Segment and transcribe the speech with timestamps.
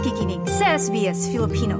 [0.00, 1.76] nakikinig sa SBS Filipino.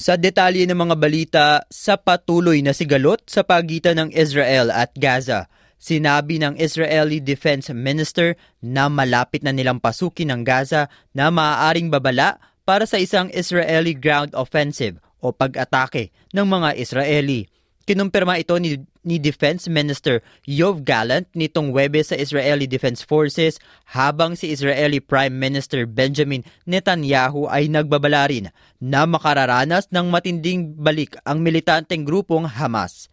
[0.00, 5.46] Sa detalye ng mga balita, sa patuloy na sigalot sa pagitan ng Israel at Gaza,
[5.76, 12.40] sinabi ng Israeli Defense Minister na malapit na nilang pasukin ng Gaza na maaaring babala
[12.64, 17.46] para sa isang Israeli ground offensive o pag-atake ng mga Israeli.
[17.88, 23.58] Kinumpirma ito ni, ni Defense Minister Yov Gallant nitong Webes sa Israeli Defense Forces
[23.90, 31.18] habang si Israeli Prime Minister Benjamin Netanyahu ay nagbabala rin na makararanas ng matinding balik
[31.26, 33.10] ang militanteng grupong Hamas.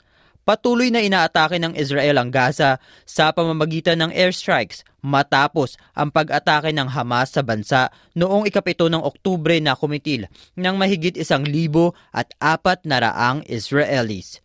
[0.48, 6.88] Patuloy na inaatake ng Israel ang Gaza sa pamamagitan ng airstrikes matapos ang pag-atake ng
[6.88, 12.88] Hamas sa bansa noong ikapito ng Oktubre na kumitil ng mahigit isang libo at apat
[12.88, 14.40] na raang Israelis.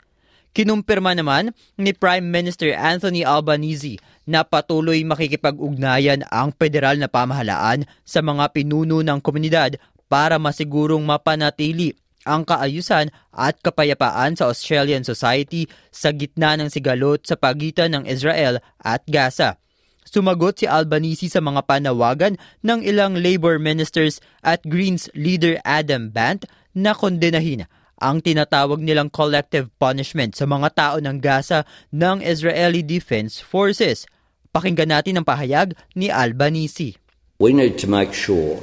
[0.50, 8.26] Kinumpirma naman ni Prime Minister Anthony Albanese na patuloy makikipag-ugnayan ang federal na pamahalaan sa
[8.26, 9.78] mga pinuno ng komunidad
[10.10, 11.94] para masigurong mapanatili
[12.24, 18.62] ang kaayusan at kapayapaan sa Australian society sa gitna ng sigalot sa pagitan ng Israel
[18.82, 19.58] at Gaza.
[20.02, 22.34] Sumagot si Albanese sa mga panawagan
[22.66, 27.70] ng ilang labor ministers at Greens leader Adam Bant na kondenahin
[28.02, 31.62] ang tinatawag nilang collective punishment sa mga tao ng Gaza
[31.94, 34.10] ng Israeli Defense Forces.
[34.50, 36.98] Pakinggan natin ang pahayag ni Albanese.
[37.38, 38.58] We need to make sure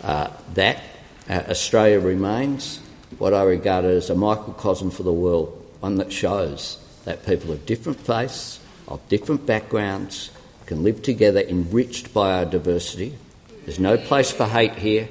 [0.00, 0.93] uh, that
[1.24, 2.84] Uh, Australia remains
[3.16, 6.76] what I regard as a microcosm for the world, one that shows
[7.08, 10.28] that people of different faiths, of different backgrounds,
[10.66, 13.16] can live together enriched by our diversity.
[13.64, 15.08] There's no place for hate here.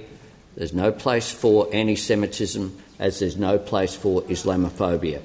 [0.53, 5.21] There's no place for anti Semitism, as there's no place for Islamophobia.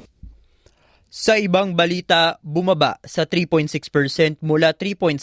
[1.09, 5.21] Sa ibang balita, bumaba sa 3.6% mula 3.7%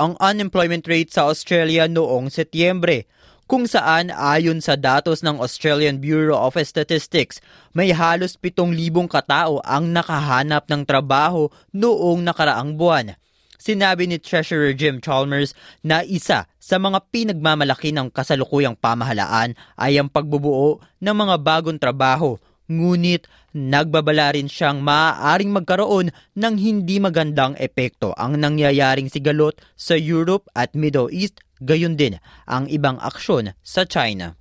[0.00, 3.08] ang unemployment rate sa Australia noong Setyembre
[3.46, 7.38] kung saan ayon sa datos ng Australian Bureau of Statistics,
[7.70, 8.74] may halos 7,000
[9.06, 13.14] katao ang nakahanap ng trabaho noong nakaraang buwan.
[13.54, 15.54] Sinabi ni Treasurer Jim Chalmers
[15.86, 22.34] na isa sa mga pinagmamalaki ng kasalukuyang pamahalaan ay ang pagbubuo ng mga bagong trabaho
[22.66, 30.50] ngunit nagbabala rin siyang maaaring magkaroon ng hindi magandang epekto ang nangyayaring sigalot sa Europe
[30.52, 34.36] at Middle East din ang ibang aksyon sa China.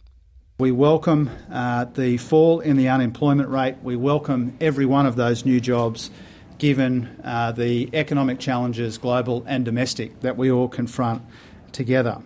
[0.58, 3.76] We welcome uh, the fall in the unemployment rate.
[3.84, 6.10] We welcome every one of those new jobs
[6.58, 11.22] given uh, the economic challenges, global and domestic, that we all confront
[11.72, 12.22] together.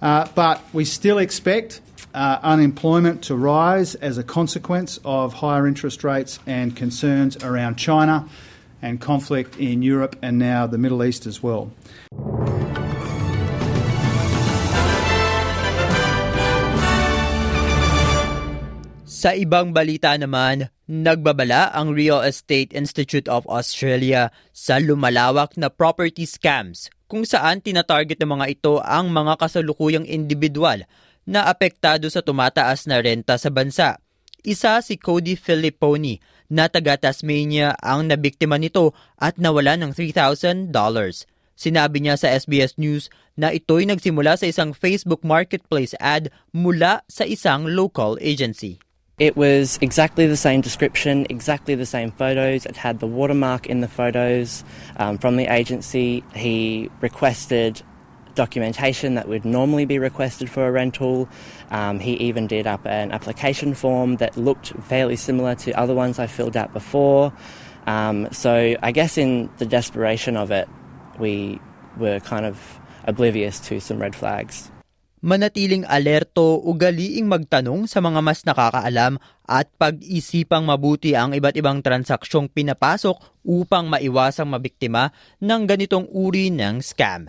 [0.00, 1.80] Uh, but we still expect
[2.14, 8.28] uh, unemployment to rise as a consequence of higher interest rates and concerns around China
[8.80, 11.72] and conflict in Europe and now the Middle East as well.
[19.26, 26.22] Sa ibang balita naman, nagbabala ang Real Estate Institute of Australia sa lumalawak na property
[26.22, 30.86] scams kung saan tinatarget ng mga ito ang mga kasalukuyang individual
[31.26, 33.98] na apektado sa tumataas na renta sa bansa.
[34.46, 40.70] Isa si Cody Filipponi na taga Tasmania ang nabiktima nito at nawala ng $3,000.
[41.58, 47.26] Sinabi niya sa SBS News na ito'y nagsimula sa isang Facebook Marketplace ad mula sa
[47.26, 48.85] isang local agency.
[49.18, 52.66] It was exactly the same description, exactly the same photos.
[52.66, 54.62] It had the watermark in the photos
[54.98, 56.22] um, from the agency.
[56.34, 57.80] He requested
[58.34, 61.30] documentation that would normally be requested for a rental.
[61.70, 66.18] Um, he even did up an application form that looked fairly similar to other ones
[66.18, 67.32] I filled out before.
[67.86, 70.68] Um, so I guess in the desperation of it,
[71.18, 71.58] we
[71.96, 74.70] were kind of oblivious to some red flags.
[75.26, 82.46] Manatiling alerto, ugaliing magtanong sa mga mas nakakaalam at pag-isipang mabuti ang iba't ibang transaksyong
[82.46, 85.10] pinapasok upang maiwasang mabiktima
[85.42, 87.26] ng ganitong uri ng scam.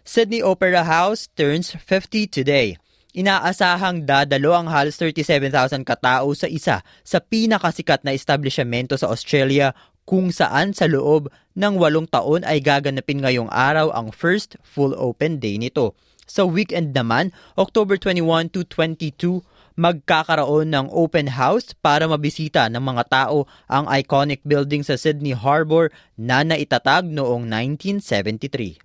[0.00, 2.80] Sydney Opera House turns 50 today.
[3.14, 9.76] Inaasahang dadalo ang halos 37,000 katao sa isa sa pinakasikat na establishmento sa Australia
[10.08, 15.40] kung saan sa loob ng walong taon ay gaganapin ngayong araw ang first full open
[15.40, 15.96] day nito.
[16.24, 19.44] Sa weekend naman, October 21 to 22,
[19.76, 25.92] magkakaroon ng open house para mabisita ng mga tao ang iconic building sa Sydney Harbour
[26.16, 28.80] na naitatag noong 1973.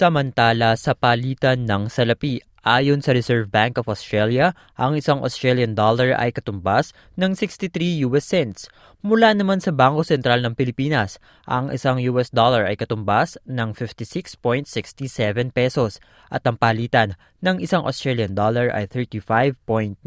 [0.00, 6.12] Samantala sa palitan ng salapi, ayon sa Reserve Bank of Australia, ang isang Australian dollar
[6.16, 8.68] ay katumbas ng 63 US cents.
[9.00, 11.16] Mula naman sa Bangko Sentral ng Pilipinas,
[11.48, 14.68] ang isang US dollar ay katumbas ng 56.67
[15.56, 20.04] pesos at ang palitan ng isang Australian dollar ay 35.94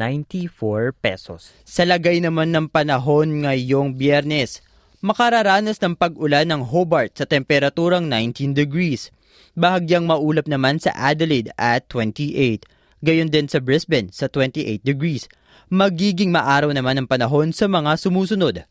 [1.02, 1.58] pesos.
[1.66, 4.62] Sa lagay naman ng panahon ngayong biyernes,
[5.04, 9.12] makararanas ng pag-ulan ng Hobart sa temperaturang 19 degrees.
[9.54, 12.66] Bahagyang maulap naman sa Adelaide at 28.
[13.04, 15.28] Gayon din sa Brisbane sa 28 degrees.
[15.68, 18.64] Magiging maaraw naman ang panahon sa mga sumusunod.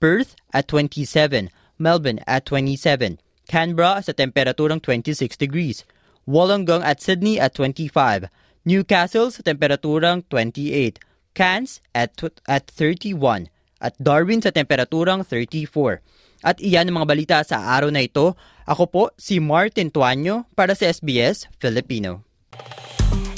[0.00, 3.20] Perth at 27, Melbourne at 27,
[3.50, 5.84] Canberra sa temperaturang 26 degrees,
[6.24, 8.30] Wollongong at Sydney at 25,
[8.64, 11.00] Newcastle sa temperaturang 28,
[11.36, 12.14] Cairns at,
[12.46, 13.50] at 31,
[13.80, 16.00] at Darwin sa temperaturang 34.
[16.40, 18.32] At iyan ang mga balita sa araw na ito.
[18.70, 22.22] Ako po si Martin Tuanyo para sa SBS Filipino.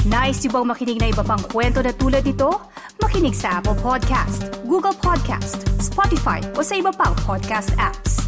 [0.05, 2.53] Nice yung bang makinig na iba pang kwento na tulad ito?
[3.01, 8.22] Makinig sa Apple Podcast, Google Podcast, Spotify o sa iba pang podcast apps.